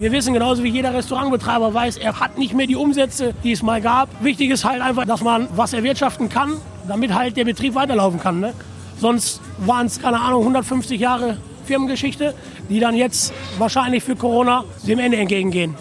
[0.00, 3.62] Wir wissen genauso wie jeder Restaurantbetreiber weiß, er hat nicht mehr die Umsätze, die es
[3.62, 4.08] mal gab.
[4.24, 6.56] Wichtig ist halt einfach, dass man was erwirtschaften kann,
[6.88, 8.40] damit halt der Betrieb weiterlaufen kann.
[8.40, 8.54] Ne?
[8.98, 11.36] Sonst waren es, keine Ahnung, 150 Jahre
[11.66, 12.34] Firmengeschichte,
[12.70, 15.76] die dann jetzt wahrscheinlich für Corona dem Ende entgegengehen.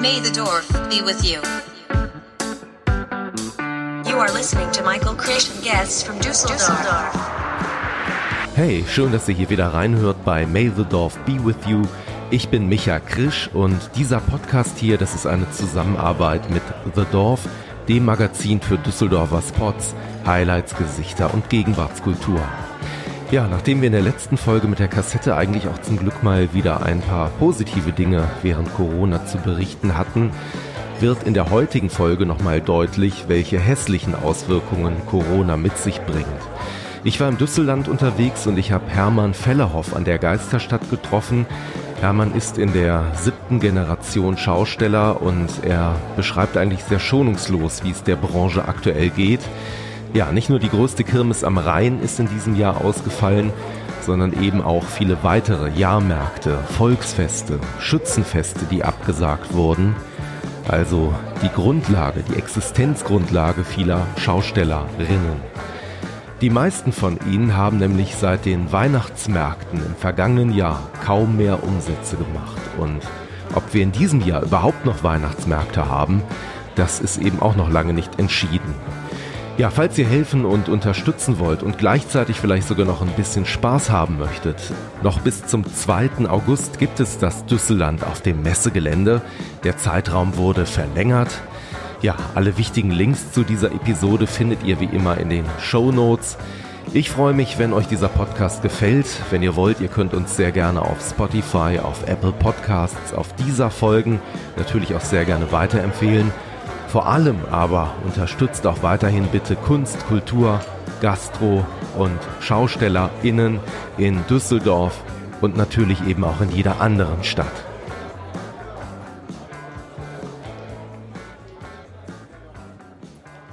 [0.00, 1.42] May the Dorf be with you.
[4.14, 6.78] You are listening to Michael and guests from Dusseldorf.
[8.54, 11.82] Hey, schön, dass ihr hier wieder reinhört bei May the Dorf Be With You.
[12.30, 16.62] Ich bin Micha Krisch und dieser Podcast hier, das ist eine Zusammenarbeit mit
[16.94, 17.40] The Dorf,
[17.88, 22.40] dem Magazin für Düsseldorfer Spots, Highlights, Gesichter und Gegenwartskultur.
[23.32, 26.54] Ja, nachdem wir in der letzten Folge mit der Kassette eigentlich auch zum Glück mal
[26.54, 30.30] wieder ein paar positive Dinge während Corona zu berichten hatten,
[31.04, 36.24] wird in der heutigen Folge nochmal deutlich, welche hässlichen Auswirkungen Corona mit sich bringt.
[37.04, 41.44] Ich war im Düsselland unterwegs und ich habe Hermann Fellerhoff an der Geisterstadt getroffen.
[42.00, 48.02] Hermann ist in der siebten Generation Schausteller und er beschreibt eigentlich sehr schonungslos, wie es
[48.02, 49.40] der Branche aktuell geht.
[50.14, 53.52] Ja, nicht nur die größte Kirmes am Rhein ist in diesem Jahr ausgefallen,
[54.00, 59.94] sondern eben auch viele weitere Jahrmärkte, Volksfeste, Schützenfeste, die abgesagt wurden.
[60.68, 65.40] Also die Grundlage, die Existenzgrundlage vieler Schaustellerinnen.
[66.40, 72.16] Die meisten von ihnen haben nämlich seit den Weihnachtsmärkten im vergangenen Jahr kaum mehr Umsätze
[72.16, 72.60] gemacht.
[72.78, 73.00] Und
[73.54, 76.22] ob wir in diesem Jahr überhaupt noch Weihnachtsmärkte haben,
[76.74, 78.74] das ist eben auch noch lange nicht entschieden.
[79.56, 83.88] Ja, falls ihr helfen und unterstützen wollt und gleichzeitig vielleicht sogar noch ein bisschen Spaß
[83.88, 84.56] haben möchtet,
[85.04, 86.28] noch bis zum 2.
[86.28, 89.22] August gibt es das Düsselland auf dem Messegelände.
[89.62, 91.40] Der Zeitraum wurde verlängert.
[92.02, 96.36] Ja, alle wichtigen Links zu dieser Episode findet ihr wie immer in den Show Notes.
[96.92, 99.06] Ich freue mich, wenn euch dieser Podcast gefällt.
[99.30, 103.70] Wenn ihr wollt, ihr könnt uns sehr gerne auf Spotify, auf Apple Podcasts, auf dieser
[103.70, 104.20] folgen,
[104.56, 106.32] natürlich auch sehr gerne weiterempfehlen.
[106.94, 110.60] Vor allem aber unterstützt auch weiterhin bitte Kunst, Kultur,
[111.00, 111.66] Gastro
[111.98, 113.58] und SchaustellerInnen
[113.98, 115.02] in Düsseldorf
[115.40, 117.50] und natürlich eben auch in jeder anderen Stadt.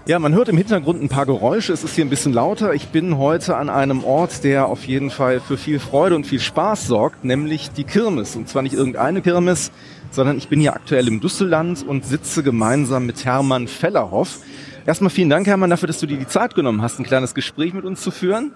[0.06, 1.74] Ja, man hört im Hintergrund ein paar Geräusche.
[1.74, 2.76] Es ist hier ein bisschen lauter.
[2.76, 6.40] Ich bin heute an einem Ort, der auf jeden Fall für viel Freude und viel
[6.40, 8.36] Spaß sorgt, nämlich die Kirmes.
[8.36, 9.72] Und zwar nicht irgendeine Kirmes,
[10.12, 14.40] sondern ich bin hier aktuell im Düsselland und sitze gemeinsam mit Hermann Fellerhoff.
[14.86, 17.74] Erstmal vielen Dank, Hermann, dafür, dass du dir die Zeit genommen hast, ein kleines Gespräch
[17.74, 18.54] mit uns zu führen.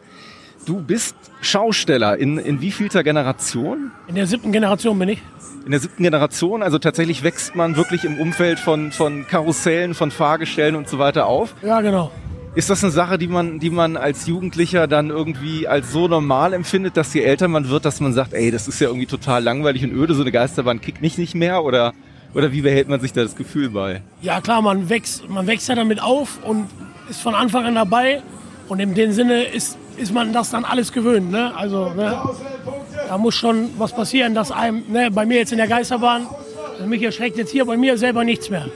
[0.66, 3.92] Du bist Schausteller in, in wievielter Generation?
[4.08, 5.22] In der siebten Generation bin ich.
[5.64, 10.10] In der siebten Generation, also tatsächlich wächst man wirklich im Umfeld von, von Karussellen, von
[10.10, 11.54] Fahrgestellen und so weiter auf.
[11.62, 12.12] Ja, genau.
[12.56, 16.54] Ist das eine Sache, die man, die man als Jugendlicher dann irgendwie als so normal
[16.54, 19.44] empfindet, dass je älter man wird, dass man sagt, ey, das ist ja irgendwie total
[19.44, 21.94] langweilig und öde, so eine Geisterbahn kickt mich nicht mehr oder,
[22.34, 24.02] oder wie behält man sich da das Gefühl bei?
[24.22, 26.70] Ja klar, man wächst, man wächst ja damit auf und
[27.10, 28.22] ist von Anfang an dabei
[28.70, 31.30] und in dem Sinne ist, ist man das dann alles gewöhnt.
[31.32, 31.54] Ne?
[31.58, 32.18] Also ne?
[33.10, 36.26] da muss schon was passieren, dass einem, ne, bei mir jetzt in der Geisterbahn,
[36.86, 38.68] mich erschreckt jetzt hier bei mir selber nichts mehr.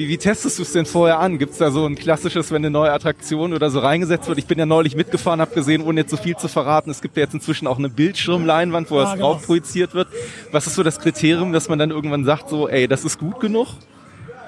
[0.00, 1.36] Wie, wie testest du es denn vorher an?
[1.36, 4.38] Gibt es da so ein klassisches, wenn eine neue Attraktion oder so reingesetzt wird?
[4.38, 7.18] Ich bin ja neulich mitgefahren, habe gesehen, ohne jetzt so viel zu verraten, es gibt
[7.18, 9.34] ja jetzt inzwischen auch eine Bildschirmleinwand, wo ja, das genau.
[9.34, 10.08] drauf projiziert wird.
[10.52, 13.40] Was ist so das Kriterium, dass man dann irgendwann sagt, so, ey, das ist gut
[13.40, 13.66] genug?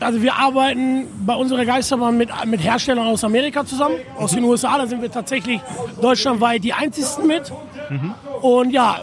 [0.00, 4.78] Also wir arbeiten bei unserer Geisterbahn mit, mit Herstellern aus Amerika zusammen, aus den USA.
[4.78, 5.60] Da sind wir tatsächlich
[6.00, 7.52] deutschlandweit die einzigsten mit.
[7.90, 8.14] Mhm.
[8.40, 9.02] Und ja,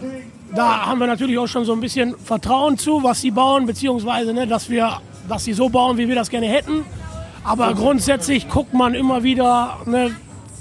[0.55, 4.33] da haben wir natürlich auch schon so ein bisschen Vertrauen zu, was sie bauen, beziehungsweise,
[4.33, 6.83] ne, dass wir dass sie so bauen, wie wir das gerne hätten.
[7.43, 10.11] Aber grundsätzlich guckt man immer wieder, ne,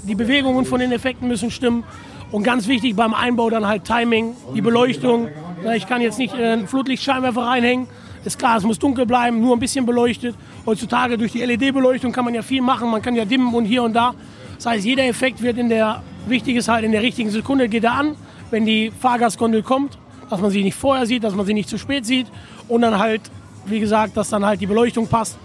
[0.03, 1.83] die Bewegungen von den Effekten müssen stimmen.
[2.31, 5.29] Und ganz wichtig beim Einbau dann halt Timing, die Beleuchtung.
[5.75, 7.87] Ich kann jetzt nicht einen Flutlichtscheinwerfer reinhängen.
[8.23, 10.35] Ist klar, es muss dunkel bleiben, nur ein bisschen beleuchtet.
[10.65, 12.89] Heutzutage durch die LED-Beleuchtung kann man ja viel machen.
[12.91, 14.13] Man kann ja dimmen und hier und da.
[14.57, 17.85] Das heißt, jeder Effekt wird in der, wichtig ist halt, in der richtigen Sekunde geht
[17.85, 18.15] er an,
[18.51, 19.97] wenn die Fahrgastgondel kommt,
[20.29, 22.27] dass man sie nicht vorher sieht, dass man sie nicht zu spät sieht
[22.67, 23.21] und dann halt
[23.69, 25.37] wie gesagt, dass dann halt die Beleuchtung passt.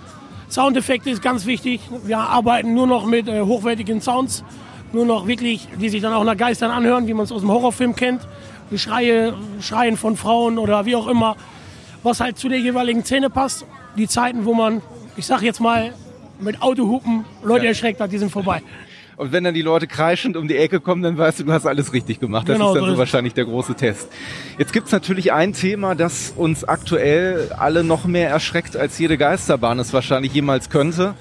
[0.49, 1.81] Soundeffekte ist ganz wichtig.
[2.05, 4.44] Wir arbeiten nur noch mit äh, hochwertigen Sounds,
[4.93, 7.50] nur noch wirklich, die sich dann auch nach Geistern anhören, wie man es aus dem
[7.50, 8.23] Horrorfilm kennt.
[8.71, 11.37] Die Schreie, Schreien von Frauen oder wie auch immer,
[12.03, 13.67] was halt zu der jeweiligen Szene passt.
[13.97, 14.82] Die Zeiten, wo man,
[15.17, 15.94] ich sag jetzt mal,
[16.41, 17.71] mit Autohupen Leute ja.
[17.71, 18.62] erschreckt hat, die sind vorbei.
[19.16, 21.66] Und wenn dann die Leute kreischend um die Ecke kommen, dann weißt du, du hast
[21.66, 22.49] alles richtig gemacht.
[22.49, 24.08] Das genau, ist dann so, so wahrscheinlich der große Test.
[24.58, 29.78] Jetzt gibt's natürlich ein Thema, das uns aktuell alle noch mehr erschreckt, als jede Geisterbahn
[29.78, 31.14] es wahrscheinlich jemals könnte.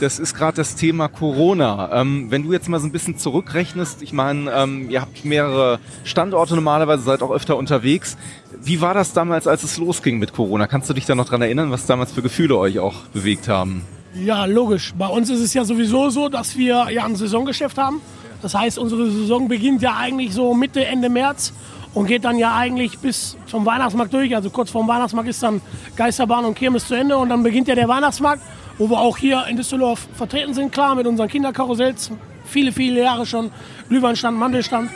[0.00, 2.00] Das ist gerade das Thema Corona.
[2.00, 5.78] Ähm, wenn du jetzt mal so ein bisschen zurückrechnest, ich meine, ähm, ihr habt mehrere
[6.04, 8.18] Standorte normalerweise, seid auch öfter unterwegs.
[8.62, 10.66] Wie war das damals, als es losging mit Corona?
[10.66, 13.82] Kannst du dich da noch dran erinnern, was damals für Gefühle euch auch bewegt haben?
[14.24, 14.94] Ja, logisch.
[14.96, 18.00] Bei uns ist es ja sowieso so, dass wir ja ein Saisongeschäft haben.
[18.42, 21.52] Das heißt, unsere Saison beginnt ja eigentlich so Mitte, Ende März
[21.94, 24.34] und geht dann ja eigentlich bis zum Weihnachtsmarkt durch.
[24.34, 25.60] Also kurz vorm Weihnachtsmarkt ist dann
[25.96, 28.42] Geisterbahn und Kirmes zu Ende und dann beginnt ja der Weihnachtsmarkt,
[28.78, 32.10] wo wir auch hier in Düsseldorf vertreten sind, klar, mit unseren Kinderkarussells.
[32.46, 33.50] Viele, viele Jahre schon.
[33.88, 34.90] Glühweinstand, Mandelstand.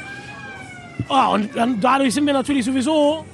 [1.08, 3.24] Ah, und dann, dadurch sind wir natürlich sowieso,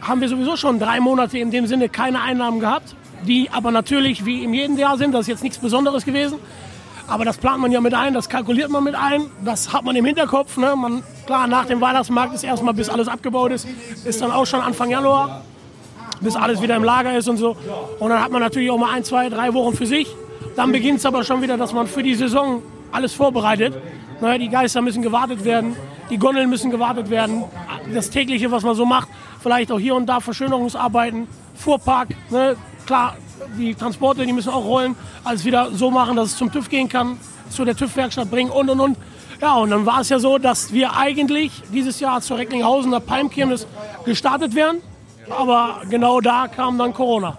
[0.00, 2.94] haben wir sowieso schon drei Monate in dem Sinne keine Einnahmen gehabt,
[3.26, 5.12] die aber natürlich wie in jedem Jahr sind.
[5.12, 6.38] Das ist jetzt nichts Besonderes gewesen.
[7.08, 9.96] Aber das plant man ja mit ein, das kalkuliert man mit ein, das hat man
[9.96, 10.58] im Hinterkopf.
[10.58, 10.76] Ne?
[10.76, 13.66] Man, klar, nach dem Weihnachtsmarkt ist erstmal, bis alles abgebaut ist,
[14.04, 15.42] ist dann auch schon Anfang Januar,
[16.20, 17.56] bis alles wieder im Lager ist und so.
[17.98, 20.06] Und dann hat man natürlich auch mal ein, zwei, drei Wochen für sich.
[20.54, 22.62] Dann beginnt es aber schon wieder, dass man für die Saison
[22.92, 23.74] alles vorbereitet.
[24.20, 25.76] Naja, die Geister müssen gewartet werden,
[26.10, 27.44] die Gondeln müssen gewartet werden.
[27.94, 29.08] Das tägliche, was man so macht,
[29.40, 32.56] vielleicht auch hier und da Verschönerungsarbeiten, Fuhrpark, ne?
[32.88, 33.16] Klar,
[33.58, 36.88] die Transporte, die müssen auch rollen, alles wieder so machen, dass es zum TÜV gehen
[36.88, 37.18] kann,
[37.50, 38.96] zu der TÜV-Werkstatt bringen und und und.
[39.40, 43.66] Ja, und dann war es ja so, dass wir eigentlich dieses Jahr zur Recklinghausener Palmkirmes
[44.04, 44.78] gestartet wären.
[45.30, 47.36] Aber genau da kam dann Corona.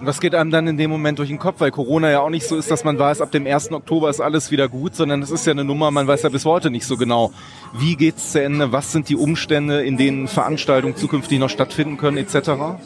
[0.00, 1.60] Was geht einem dann in dem Moment durch den Kopf?
[1.60, 3.72] Weil Corona ja auch nicht so ist, dass man weiß, ab dem 1.
[3.72, 6.44] Oktober ist alles wieder gut, sondern es ist ja eine Nummer, man weiß ja bis
[6.44, 7.32] heute nicht so genau,
[7.74, 11.98] wie geht es zu Ende, was sind die Umstände, in denen Veranstaltungen zukünftig noch stattfinden
[11.98, 12.78] können, etc.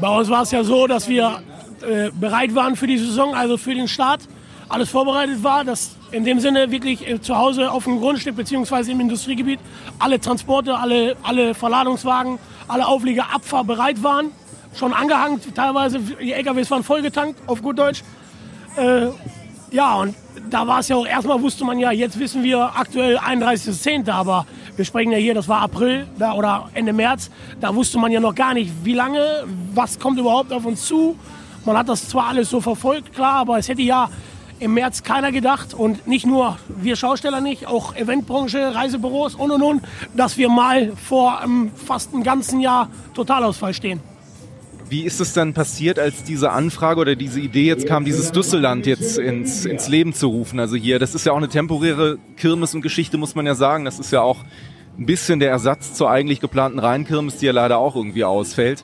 [0.00, 1.42] Bei uns war es ja so, dass wir
[1.82, 4.20] äh, bereit waren für die Saison, also für den Start,
[4.68, 8.92] alles vorbereitet war, dass in dem Sinne wirklich äh, zu Hause auf dem Grundstück bzw.
[8.92, 9.60] im Industriegebiet
[9.98, 12.38] alle Transporte, alle, alle Verladungswagen,
[12.68, 14.30] alle Auflieger abfahrbereit waren,
[14.74, 18.02] schon angehangen, teilweise die LKWs waren vollgetankt, auf gut Deutsch.
[18.76, 19.08] Äh,
[19.70, 20.14] ja, und
[20.48, 24.46] da war es ja auch, erstmal wusste man ja, jetzt wissen wir aktuell 31.10., aber
[24.78, 27.30] wir sprechen ja hier, das war April da, oder Ende März,
[27.60, 29.44] da wusste man ja noch gar nicht, wie lange,
[29.74, 31.16] was kommt überhaupt auf uns zu,
[31.64, 34.08] man hat das zwar alles so verfolgt, klar, aber es hätte ja
[34.60, 35.74] im März keiner gedacht.
[35.74, 39.82] Und nicht nur wir Schausteller nicht, auch Eventbranche, Reisebüros und und und,
[40.14, 44.00] dass wir mal vor einem fast einem ganzen Jahr Totalausfall stehen.
[44.90, 48.86] Wie ist es dann passiert, als diese Anfrage oder diese Idee jetzt kam, dieses Düsselland
[48.86, 50.58] jetzt ins, ins Leben zu rufen?
[50.60, 53.84] Also hier, das ist ja auch eine temporäre Kirmes und Geschichte, muss man ja sagen.
[53.84, 54.38] Das ist ja auch
[54.98, 58.82] ein bisschen der Ersatz zur eigentlich geplanten Rheinkirmes, die ja leider auch irgendwie ausfällt.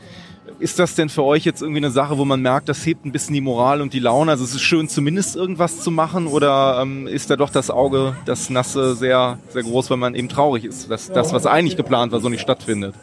[0.58, 3.12] Ist das denn für euch jetzt irgendwie eine Sache, wo man merkt, das hebt ein
[3.12, 4.30] bisschen die Moral und die Laune?
[4.30, 8.14] Also es ist schön, zumindest irgendwas zu machen oder ähm, ist da doch das Auge,
[8.26, 12.12] das Nasse, sehr, sehr groß, weil man eben traurig ist, dass das, was eigentlich geplant
[12.12, 12.94] war, so nicht stattfindet?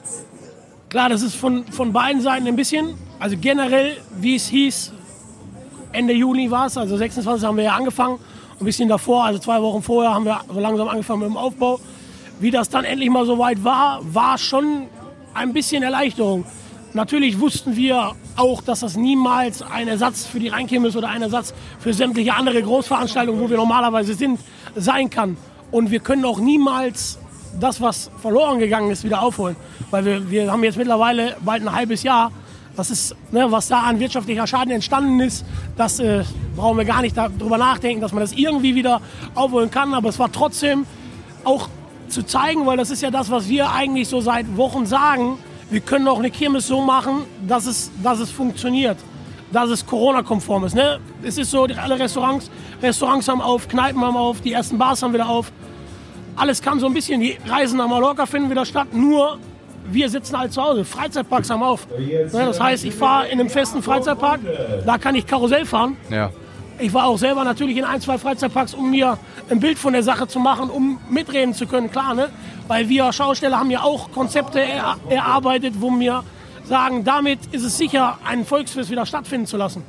[0.92, 2.96] Klar, das ist von, von beiden Seiten ein bisschen.
[3.18, 4.92] Also generell, wie es hieß,
[5.94, 8.20] Ende Juli war es, also 26 haben wir ja angefangen.
[8.60, 11.80] Ein bisschen davor, also zwei Wochen vorher, haben wir so langsam angefangen mit dem Aufbau.
[12.42, 14.88] Wie das dann endlich mal so weit war, war schon
[15.34, 16.44] ein bisschen Erleichterung.
[16.92, 21.54] Natürlich wussten wir auch, dass das niemals ein Ersatz für die Rheinkirmes oder ein Ersatz
[21.80, 24.42] für sämtliche andere Großveranstaltungen, wo wir normalerweise sind,
[24.76, 25.38] sein kann.
[25.72, 27.18] Und wir können auch niemals
[27.60, 29.56] das, was verloren gegangen ist, wieder aufholen.
[29.90, 32.32] Weil wir, wir haben jetzt mittlerweile bald ein halbes Jahr.
[32.76, 35.46] Das ist, ne, was da an wirtschaftlicher Schaden entstanden ist,
[35.76, 36.24] das äh,
[36.56, 39.02] brauchen wir gar nicht darüber nachdenken, dass man das irgendwie wieder
[39.36, 39.94] aufholen kann.
[39.94, 40.86] Aber es war trotzdem
[41.44, 41.68] auch
[42.08, 45.38] zu zeigen, weil das ist ja das, was wir eigentlich so seit Wochen sagen,
[45.70, 48.98] wir können auch eine Kirmes so machen, dass es, dass es funktioniert,
[49.52, 50.76] dass es Corona-konform ist.
[50.76, 51.00] Ne?
[51.24, 55.14] Es ist so, alle Restaurants, Restaurants haben auf, Kneipen haben auf, die ersten Bars haben
[55.14, 55.52] wieder auf.
[56.36, 59.38] Alles kann so ein bisschen, die Reisen nach Mallorca finden wieder statt, nur
[59.92, 60.86] wir sitzen halt zu Hause.
[60.86, 61.88] Freizeitparks haben auf.
[61.98, 62.30] Ne?
[62.32, 64.40] Das heißt, ich fahre in einem festen Freizeitpark,
[64.86, 65.98] da kann ich Karussell fahren.
[66.10, 66.32] Ja.
[66.80, 69.18] Ich war auch selber natürlich in ein, zwei Freizeitparks, um mir
[69.50, 72.30] ein Bild von der Sache zu machen, um mitreden zu können, klar, ne?
[72.68, 76.24] Weil wir Schausteller haben ja auch Konzepte er erarbeitet, wo wir
[76.64, 79.84] sagen, damit ist es sicher, ein Volksfest wieder stattfinden zu lassen.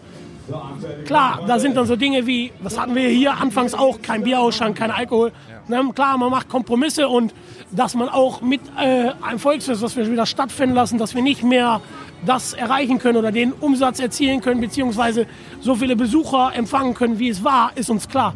[1.07, 4.77] Klar, da sind dann so Dinge wie, was hatten wir hier anfangs auch, kein Bierausschank,
[4.77, 5.33] kein Alkohol.
[5.69, 5.83] Ja.
[5.83, 5.93] Ne?
[5.93, 7.33] Klar, man macht Kompromisse und
[7.71, 11.43] dass man auch mit äh, einem Volksfest, was wir wieder stattfinden lassen, dass wir nicht
[11.43, 11.81] mehr
[12.25, 15.27] das erreichen können oder den Umsatz erzielen können, beziehungsweise
[15.61, 18.35] so viele Besucher empfangen können, wie es war, ist uns klar.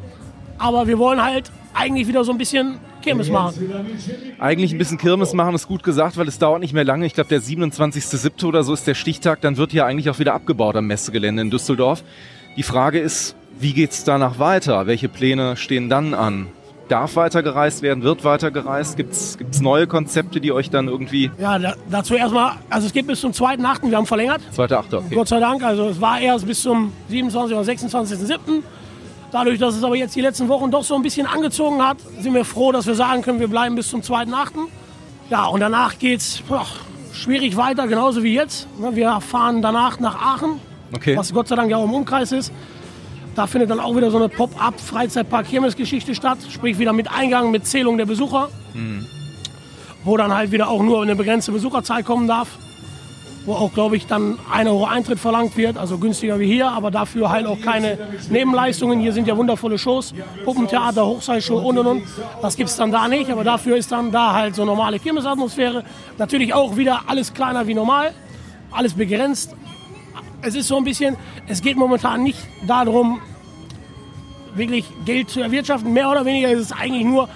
[0.59, 3.73] Aber wir wollen halt eigentlich wieder so ein bisschen Kirmes machen.
[4.39, 7.07] Eigentlich ein bisschen Kirmes machen ist gut gesagt, weil es dauert nicht mehr lange.
[7.07, 8.45] Ich glaube, der 27.07.
[8.45, 9.41] oder so ist der Stichtag.
[9.41, 12.03] Dann wird ja eigentlich auch wieder abgebaut am Messegelände in Düsseldorf.
[12.57, 14.87] Die Frage ist, wie geht es danach weiter?
[14.87, 16.49] Welche Pläne stehen dann an?
[16.89, 18.97] darf weitergereist werden, wird weitergereist?
[18.97, 21.31] Gibt es neue Konzepte, die euch dann irgendwie...
[21.39, 24.41] Ja, da, dazu erstmal, also es geht bis zum 2.8., wir haben verlängert.
[24.57, 25.15] 2.8., okay.
[25.15, 27.57] Gott sei Dank, also es war erst bis zum 27.
[27.57, 28.63] oder 26.7.,
[29.33, 32.33] Dadurch, dass es aber jetzt die letzten Wochen doch so ein bisschen angezogen hat, sind
[32.35, 34.51] wir froh, dass wir sagen können, wir bleiben bis zum 2.8.
[35.31, 36.43] Ja, und danach geht es
[37.13, 38.69] schwierig weiter, genauso wie jetzt.
[38.79, 40.61] Ne, wir fahren danach nach Aachen,
[40.95, 41.17] Okay.
[41.17, 42.53] was Gott sei Dank ja auch im Umkreis ist.
[43.35, 47.99] Da findet dann auch wieder so eine Pop-up-Freizeitpark-Kirmes-Geschichte statt, sprich wieder mit Eingang, mit Zählung
[47.99, 48.49] der Besucher,
[50.05, 52.49] wo dann halt wieder auch nur eine begrenzte Besucherzahl kommen darf,
[53.47, 56.91] wo auch, glaube ich, dann 1 Euro Eintritt verlangt wird, also günstiger wie hier, aber
[56.91, 57.99] dafür halt auch keine
[58.29, 59.01] Nebenleistungen.
[59.01, 60.13] Hier sind ja wundervolle Shows,
[60.45, 62.03] Puppentheater, Hochseilshow und und und.
[62.43, 65.85] Das gibt es dann da nicht, aber dafür ist dann da halt so normale Kirmesatmosphäre.
[66.19, 68.13] Natürlich auch wieder alles kleiner wie normal,
[68.73, 69.55] alles begrenzt,
[70.43, 71.17] es ist so ein bisschen,
[71.49, 73.21] es geht momentan nicht darum,
[74.55, 75.93] wirklich Geld zu erwirtschaften.
[75.93, 77.29] Mehr oder weniger ist es eigentlich nur,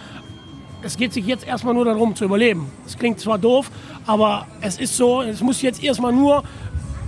[0.83, 2.71] es geht sich jetzt erstmal nur darum zu überleben.
[2.87, 3.71] Es klingt zwar doof,
[4.07, 6.43] aber es ist so, es muss jetzt erstmal nur,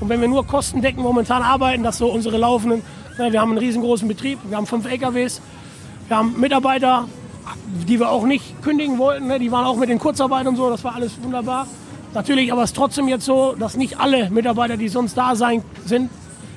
[0.00, 2.82] und wenn wir nur kostendeckend momentan arbeiten, dass so unsere laufenden,
[3.18, 5.40] ne, wir haben einen riesengroßen Betrieb, wir haben fünf LKWs,
[6.08, 7.08] wir haben Mitarbeiter,
[7.88, 10.68] die wir auch nicht kündigen wollten, ne, die waren auch mit den Kurzarbeit und so,
[10.70, 11.66] das war alles wunderbar.
[12.14, 16.10] Natürlich aber ist trotzdem jetzt so, dass nicht alle Mitarbeiter, die sonst da sein sind,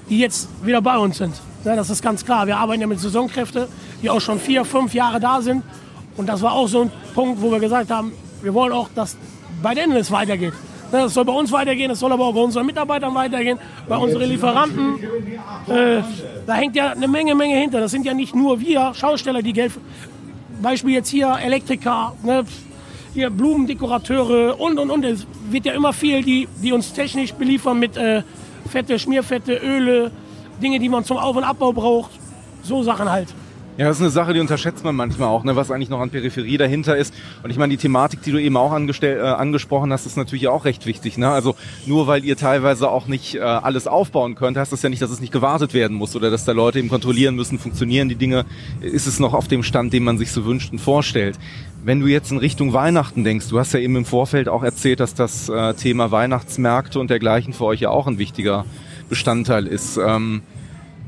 [0.09, 1.33] die jetzt wieder bei uns sind.
[1.63, 2.45] Ne, das ist ganz klar.
[2.45, 3.65] Wir arbeiten ja mit Saisonkräften,
[4.01, 5.63] die auch schon vier, fünf Jahre da sind.
[6.17, 9.17] Und das war auch so ein Punkt, wo wir gesagt haben, wir wollen auch, dass
[9.61, 10.53] bei denen es weitergeht.
[10.91, 13.57] Ne, Das soll bei uns weitergehen, es soll aber auch bei unseren Mitarbeitern weitergehen,
[13.87, 14.99] bei unseren Lieferanten.
[15.67, 16.01] Äh,
[16.45, 17.79] da hängt ja eine Menge, Menge hinter.
[17.79, 19.73] Das sind ja nicht nur wir Schausteller, die Geld.
[20.61, 22.45] Beispiel jetzt hier Elektriker, ne,
[23.13, 25.03] hier Blumendekorateure und und und.
[25.05, 28.23] Es wird ja immer viel, die, die uns technisch beliefern mit äh,
[28.69, 30.11] Fette, Schmierfette, Öle,
[30.61, 32.11] Dinge, die man zum Auf- und Abbau braucht.
[32.63, 33.33] So Sachen halt.
[33.77, 36.09] Ja, das ist eine Sache, die unterschätzt man manchmal auch, ne, was eigentlich noch an
[36.09, 37.13] Peripherie dahinter ist.
[37.43, 40.63] Und ich meine, die Thematik, die du eben auch äh, angesprochen hast, ist natürlich auch
[40.63, 41.17] recht wichtig.
[41.17, 41.29] Ne?
[41.29, 45.01] Also nur weil ihr teilweise auch nicht äh, alles aufbauen könnt, heißt das ja nicht,
[45.01, 48.15] dass es nicht gewartet werden muss oder dass da Leute eben kontrollieren müssen, funktionieren die
[48.15, 48.45] Dinge,
[48.79, 51.37] ist es noch auf dem Stand, den man sich so wünscht und vorstellt.
[51.83, 55.01] Wenn du jetzt in Richtung Weihnachten denkst, du hast ja eben im Vorfeld auch erzählt,
[55.01, 58.63] dass das äh, Thema Weihnachtsmärkte und dergleichen für euch ja auch ein wichtiger
[59.09, 59.97] Bestandteil ist.
[59.97, 60.43] Ähm,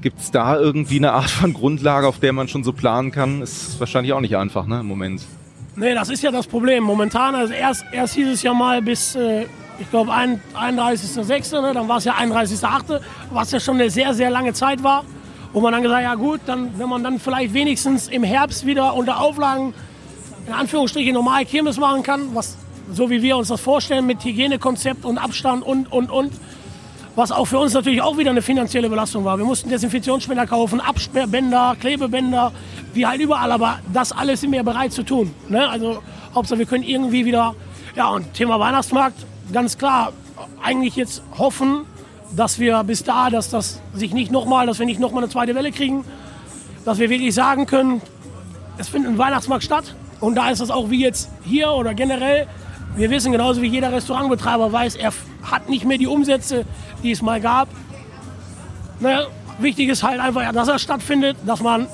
[0.01, 3.41] Gibt es da irgendwie eine Art von Grundlage, auf der man schon so planen kann?
[3.41, 5.23] Ist wahrscheinlich auch nicht einfach, ne, im Moment.
[5.75, 6.83] Nee, das ist ja das Problem.
[6.83, 9.45] Momentan, also erst, erst hieß es ja mal bis, äh,
[9.79, 11.73] ich glaube, 31.06., ne?
[11.73, 12.99] dann war es ja 31.08.,
[13.31, 15.03] was ja schon eine sehr, sehr lange Zeit war.
[15.53, 18.65] Wo man dann gesagt hat, ja gut, dann, wenn man dann vielleicht wenigstens im Herbst
[18.65, 19.73] wieder unter Auflagen,
[20.45, 22.57] in Anführungsstrichen, normal Kirmes machen kann, was
[22.91, 26.33] so wie wir uns das vorstellen, mit Hygienekonzept und Abstand und, und, und.
[27.17, 29.39] Was auch für uns natürlich auch wieder eine finanzielle Belastung war.
[29.39, 32.51] Wir mussten Desinfektionsspender kaufen, Absperrbänder, Klebebänder,
[32.93, 33.51] wie halt überall.
[33.51, 35.33] Aber das alles sind wir bereit zu tun.
[35.49, 35.67] Ne?
[35.67, 36.03] Also
[36.35, 37.55] Hauptsache, wir können irgendwie wieder...
[37.95, 40.13] Ja, und Thema Weihnachtsmarkt, ganz klar,
[40.63, 41.85] eigentlich jetzt hoffen,
[42.35, 45.55] dass wir bis da, dass das sich nicht nochmal, dass wir nicht nochmal eine zweite
[45.55, 46.05] Welle kriegen.
[46.85, 47.99] Dass wir wirklich sagen können,
[48.77, 49.95] es findet ein Weihnachtsmarkt statt.
[50.19, 52.45] Und da ist das auch wie jetzt hier oder generell.
[52.95, 55.11] Wir wissen genauso wie jeder Restaurantbetreiber weiß, er
[55.51, 56.65] hat nicht mehr die Umsätze,
[57.03, 57.69] die es mal gab.
[58.99, 59.27] Ne,
[59.59, 61.87] wichtig ist halt einfach, dass er stattfindet, dass man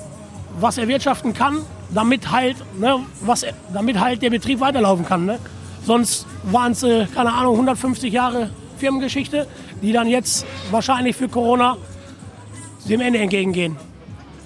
[0.60, 1.58] was erwirtschaften kann,
[1.92, 5.24] damit halt, ne, was, damit halt der Betrieb weiterlaufen kann.
[5.26, 5.38] Ne?
[5.84, 9.46] Sonst waren es, äh, keine Ahnung, 150 Jahre Firmengeschichte,
[9.82, 11.76] die dann jetzt wahrscheinlich für Corona
[12.88, 13.76] dem Ende entgegengehen.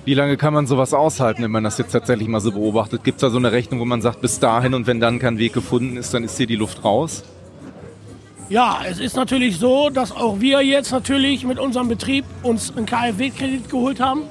[0.05, 3.05] Wie lange kann man sowas aushalten, wenn man das jetzt tatsächlich mal so beobachtet?
[3.05, 5.39] Gibt es da so eine Rechnung, wo man sagt, bis dahin und wenn dann kein
[5.39, 7.25] Weg gefunden ist, dann ist hier die Luft raus?
[8.51, 12.87] Ja, es ist natürlich so, dass auch wir jetzt natürlich mit unserem Betrieb uns einen
[12.87, 14.23] KfW-Kredit geholt haben,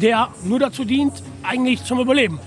[0.00, 2.40] der nur dazu dient, eigentlich zum Überleben.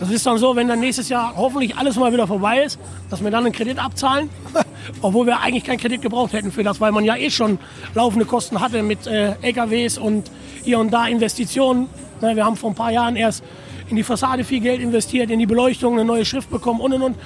[0.00, 3.22] Das ist dann so, wenn dann nächstes Jahr hoffentlich alles mal wieder vorbei ist, dass
[3.22, 4.28] wir dann einen Kredit abzahlen,
[5.02, 7.60] obwohl wir eigentlich keinen Kredit gebraucht hätten für das, weil man ja eh schon
[7.94, 10.32] laufende Kosten hatte mit äh, LKWs und
[10.64, 11.86] hier und da Investitionen.
[12.20, 13.44] Ne, wir haben vor ein paar Jahren erst
[13.88, 17.02] in die Fassade viel Geld investiert, in die Beleuchtung, eine neue Schrift bekommen und und
[17.02, 17.16] und.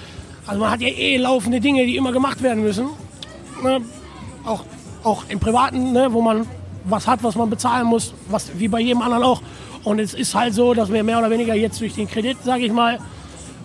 [0.48, 2.88] Also man hat ja eh laufende Dinge, die immer gemacht werden müssen.
[3.62, 3.82] Ne?
[4.44, 4.64] Auch,
[5.04, 6.08] auch im Privaten, ne?
[6.10, 6.46] wo man
[6.84, 9.42] was hat, was man bezahlen muss, was wie bei jedem anderen auch.
[9.84, 12.64] Und es ist halt so, dass wir mehr oder weniger jetzt durch den Kredit, sage
[12.64, 12.98] ich mal,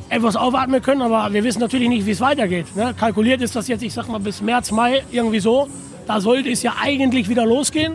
[0.09, 2.75] etwas aufatmen können, aber wir wissen natürlich nicht, wie es weitergeht.
[2.75, 2.93] Ne?
[2.99, 5.69] Kalkuliert ist das jetzt, ich sag mal, bis März, Mai irgendwie so.
[6.05, 7.93] Da sollte es ja eigentlich wieder losgehen.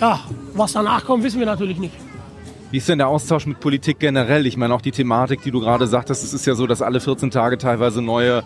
[0.00, 0.20] Ja,
[0.54, 1.94] was danach kommt, wissen wir natürlich nicht.
[2.72, 4.44] Wie ist denn der Austausch mit Politik generell?
[4.44, 6.98] Ich meine, auch die Thematik, die du gerade sagtest, es ist ja so, dass alle
[6.98, 8.42] 14 Tage teilweise neue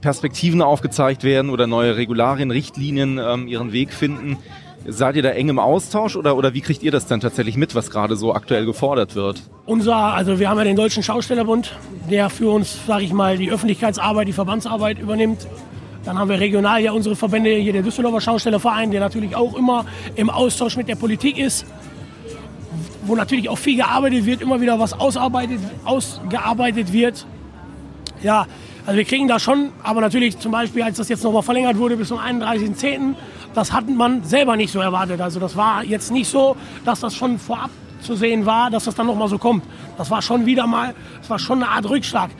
[0.00, 4.38] Perspektiven aufgezeigt werden oder neue Regularien, Richtlinien ähm, ihren Weg finden.
[4.86, 7.74] Seid ihr da eng im Austausch oder, oder wie kriegt ihr das dann tatsächlich mit,
[7.74, 9.42] was gerade so aktuell gefordert wird?
[9.66, 11.76] Unser, also wir haben ja den Deutschen Schaustellerbund,
[12.08, 15.48] der für uns, sage ich mal, die Öffentlichkeitsarbeit, die Verbandsarbeit übernimmt.
[16.04, 19.86] Dann haben wir regional ja unsere Verbände, hier der Düsseldorfer Schaustellerverein, der natürlich auch immer
[20.16, 21.64] im Austausch mit der Politik ist.
[23.06, 27.26] Wo natürlich auch viel gearbeitet wird, immer wieder was ausgearbeitet wird.
[28.22, 28.46] Ja,
[28.86, 31.96] also wir kriegen da schon, aber natürlich zum Beispiel, als das jetzt nochmal verlängert wurde
[31.96, 33.14] bis zum 31.10.,
[33.54, 35.20] das hat man selber nicht so erwartet.
[35.20, 37.70] Also das war jetzt nicht so, dass das schon vorab
[38.00, 39.64] zu sehen war, dass das dann nochmal so kommt.
[39.96, 42.30] Das war schon wieder mal, das war schon eine Art Rückschlag.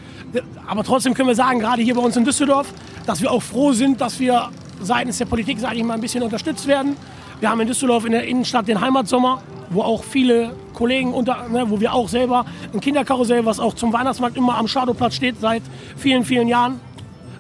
[0.67, 2.73] Aber trotzdem können wir sagen, gerade hier bei uns in Düsseldorf,
[3.07, 6.23] dass wir auch froh sind, dass wir seitens der Politik, sage ich mal, ein bisschen
[6.23, 6.97] unterstützt werden.
[7.41, 11.69] Wir haben in Düsseldorf in der Innenstadt den Heimatsommer, wo auch viele Kollegen, unter, ne,
[11.69, 15.63] wo wir auch selber ein Kinderkarussell, was auch zum Weihnachtsmarkt immer am Schadowplatz steht, seit
[15.97, 16.81] vielen, vielen Jahren.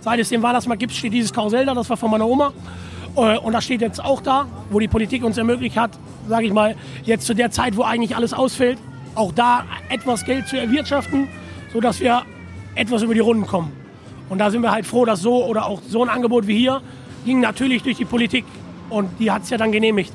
[0.01, 2.53] Seit es den Weihnachtsmarkt gibt, steht dieses Karussell da, das war von meiner Oma.
[3.17, 5.93] Äh, und das steht jetzt auch da, wo die Politik uns ermöglicht hat,
[6.29, 8.79] sage ich mal, jetzt zu der Zeit, wo eigentlich alles ausfällt,
[9.15, 11.29] auch da etwas Geld zu erwirtschaften,
[11.73, 12.23] sodass wir
[12.75, 13.73] etwas über die Runden kommen.
[14.29, 16.81] Und da sind wir halt froh, dass so oder auch so ein Angebot wie hier
[17.25, 18.45] ging natürlich durch die Politik
[18.91, 20.13] und die hat es ja dann genehmigt.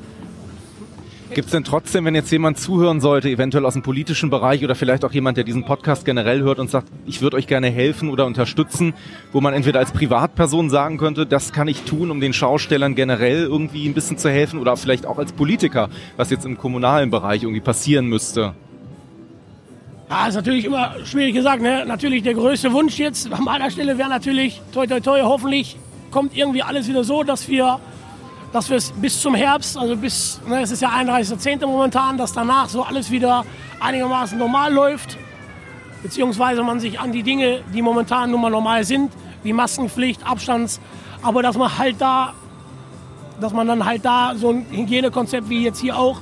[1.32, 4.74] Gibt es denn trotzdem, wenn jetzt jemand zuhören sollte, eventuell aus dem politischen Bereich oder
[4.74, 8.10] vielleicht auch jemand, der diesen Podcast generell hört und sagt, ich würde euch gerne helfen
[8.10, 8.94] oder unterstützen,
[9.30, 13.44] wo man entweder als Privatperson sagen könnte, das kann ich tun, um den Schaustellern generell
[13.44, 17.44] irgendwie ein bisschen zu helfen oder vielleicht auch als Politiker, was jetzt im kommunalen Bereich
[17.44, 18.54] irgendwie passieren müsste?
[20.10, 21.62] Ja, ist natürlich immer schwierig gesagt.
[21.62, 21.84] Ne?
[21.86, 25.76] Natürlich der größte Wunsch jetzt an meiner Stelle wäre natürlich, toi toi toi, hoffentlich
[26.10, 27.78] kommt irgendwie alles wieder so, dass wir
[28.52, 31.64] dass wir es bis zum Herbst, also bis, ne, es ist ja 31.10.
[31.66, 33.44] momentan, dass danach so alles wieder
[33.78, 35.18] einigermaßen normal läuft,
[36.02, 40.80] beziehungsweise man sich an die Dinge, die momentan nun mal normal sind, wie Maskenpflicht, Abstands,
[41.22, 42.34] aber dass man halt da,
[43.40, 46.20] dass man dann halt da so ein Hygienekonzept wie jetzt hier auch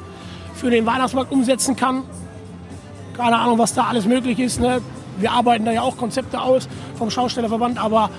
[0.54, 2.02] für den Weihnachtsmarkt umsetzen kann.
[3.16, 4.61] Keine Ahnung, was da alles möglich ist.
[4.61, 4.80] Ne?
[5.18, 8.11] Wir arbeiten da ja auch Konzepte aus vom Schaustellerverband, aber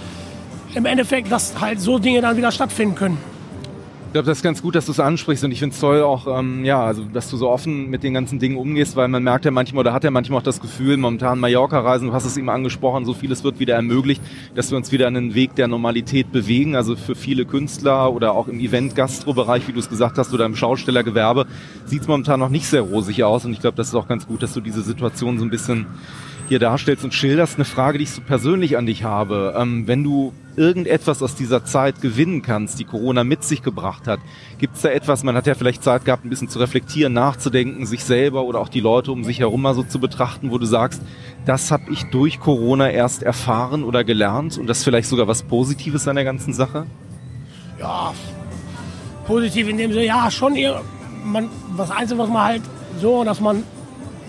[0.74, 3.29] im Endeffekt, dass halt so Dinge dann wieder stattfinden können.
[4.10, 6.02] Ich glaube, das ist ganz gut, dass du es ansprichst und ich finde es toll
[6.02, 9.22] auch, ähm, ja, also dass du so offen mit den ganzen Dingen umgehst, weil man
[9.22, 12.36] merkt ja manchmal oder hat ja manchmal auch das Gefühl, momentan Mallorca-Reisen, du hast es
[12.36, 14.20] eben angesprochen, so vieles wird wieder ermöglicht,
[14.56, 16.76] dass wir uns wieder an den Weg der Normalität bewegen.
[16.76, 20.56] Also für viele Künstler oder auch im Event-Gastro-Bereich, wie du es gesagt hast, oder im
[20.56, 21.46] Schaustellergewerbe,
[21.86, 24.26] sieht es momentan noch nicht sehr rosig aus und ich glaube, das ist auch ganz
[24.26, 25.86] gut, dass du diese Situation so ein bisschen
[26.50, 27.56] hier darstellst und schilderst.
[27.56, 29.56] Eine Frage, die ich so persönlich an dich habe.
[29.58, 34.20] Ähm, wenn du irgendetwas aus dieser Zeit gewinnen kannst, die Corona mit sich gebracht hat,
[34.58, 37.86] gibt es da etwas, man hat ja vielleicht Zeit gehabt, ein bisschen zu reflektieren, nachzudenken,
[37.86, 40.66] sich selber oder auch die Leute um sich herum mal so zu betrachten, wo du
[40.66, 41.02] sagst,
[41.46, 46.08] das habe ich durch Corona erst erfahren oder gelernt und das vielleicht sogar was Positives
[46.10, 46.86] an der ganzen Sache?
[47.80, 48.14] Ja,
[49.26, 50.56] positiv in dem Sinne, ja, schon
[51.24, 52.62] man, was Einzige, was man halt
[53.00, 53.64] so, dass man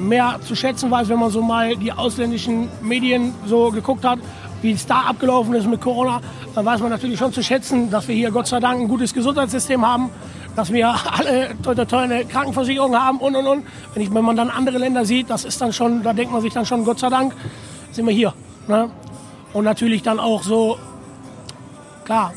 [0.01, 4.19] mehr zu schätzen weiß, wenn man so mal die ausländischen Medien so geguckt hat,
[4.63, 6.21] wie es da abgelaufen ist mit Corona,
[6.55, 9.15] dann weiß man natürlich schon zu schätzen, dass wir hier Gott sei Dank ein gutes
[9.15, 10.11] Gesundheitssystem haben,
[10.57, 13.65] dass wir alle tolle, tolle Krankenversicherung haben und und und.
[13.95, 16.43] Wenn, ich, wenn man dann andere Länder sieht, das ist dann schon, da denkt man
[16.43, 17.35] sich dann schon, Gott sei Dank
[17.93, 18.35] sind wir hier.
[18.69, 18.91] Ne?
[19.53, 20.79] Und natürlich dann auch so,
[22.05, 22.33] klar,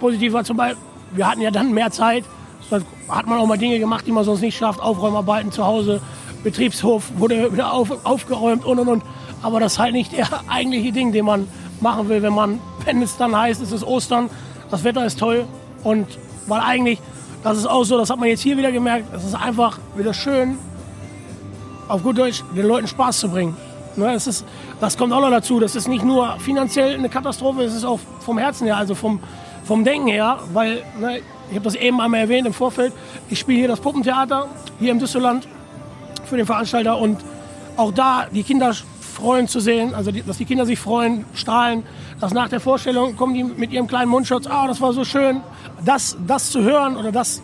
[0.00, 0.78] positiv war zum Beispiel,
[1.12, 2.24] wir hatten ja dann mehr Zeit,
[3.08, 6.00] hat man auch mal Dinge gemacht, die man sonst nicht schafft, Aufräumarbeiten zu Hause,
[6.46, 9.02] Betriebshof wurde wieder auf, aufgeräumt und und und.
[9.42, 11.48] Aber das ist halt nicht der eigentliche Ding, den man
[11.80, 14.30] machen will, wenn man, wenn es dann heißt, es ist Ostern,
[14.70, 15.44] das Wetter ist toll
[15.82, 16.06] und
[16.46, 17.00] weil eigentlich,
[17.42, 20.14] das ist auch so, das hat man jetzt hier wieder gemerkt, es ist einfach wieder
[20.14, 20.56] schön,
[21.88, 23.56] auf gut Deutsch, den Leuten Spaß zu bringen.
[23.96, 24.44] Ne, es ist,
[24.78, 25.58] das kommt auch noch dazu.
[25.58, 29.18] Das ist nicht nur finanziell eine Katastrophe, es ist auch vom Herzen her, also vom,
[29.64, 32.92] vom Denken her, weil ne, ich habe das eben einmal erwähnt im Vorfeld.
[33.30, 34.46] Ich spiele hier das Puppentheater
[34.78, 35.40] hier im Düsseldorf
[36.26, 37.18] für den Veranstalter und
[37.76, 38.74] auch da die Kinder
[39.16, 41.82] freuen zu sehen, also die, dass die Kinder sich freuen, strahlen,
[42.20, 45.40] dass nach der Vorstellung kommen die mit ihrem kleinen Mundschutz, ah, das war so schön,
[45.84, 47.42] das, das zu hören oder das,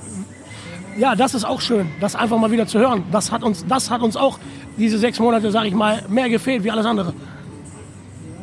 [0.99, 3.05] ja, das ist auch schön, das einfach mal wieder zu hören.
[3.11, 4.39] Das hat uns, das hat uns auch
[4.77, 7.15] diese sechs Monate, sage ich mal, mehr gefehlt wie alles andere.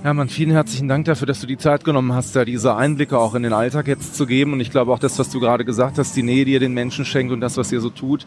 [0.01, 3.35] Man, vielen herzlichen Dank dafür, dass du die Zeit genommen hast, da diese Einblicke auch
[3.35, 4.53] in den Alltag jetzt zu geben.
[4.53, 6.73] Und ich glaube auch das, was du gerade gesagt hast, die Nähe, die ihr den
[6.73, 8.25] Menschen schenkt und das, was ihr so tut,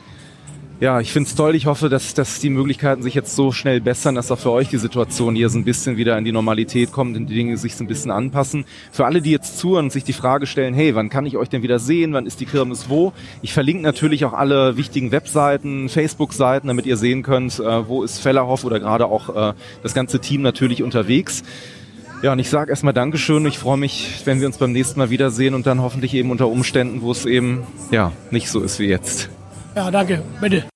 [0.82, 1.54] ja, ich finde es toll.
[1.54, 4.68] Ich hoffe, dass, dass die Möglichkeiten sich jetzt so schnell bessern, dass auch für euch
[4.68, 7.76] die Situation hier so ein bisschen wieder in die Normalität kommt und die Dinge sich
[7.76, 8.64] so ein bisschen anpassen.
[8.90, 11.48] Für alle, die jetzt zuhören und sich die Frage stellen, hey, wann kann ich euch
[11.48, 12.14] denn wieder sehen?
[12.14, 13.12] Wann ist die Kirmes wo?
[13.42, 18.18] Ich verlinke natürlich auch alle wichtigen Webseiten, Facebook-Seiten, damit ihr sehen könnt, äh, wo ist
[18.18, 21.44] Fellerhoff oder gerade auch äh, das ganze Team natürlich unterwegs.
[22.24, 23.46] Ja, und ich sage erstmal Dankeschön.
[23.46, 26.48] Ich freue mich, wenn wir uns beim nächsten Mal wiedersehen und dann hoffentlich eben unter
[26.48, 29.30] Umständen, wo es eben ja nicht so ist wie jetzt.
[29.76, 30.22] Ja, danke.
[30.40, 30.71] Bitte.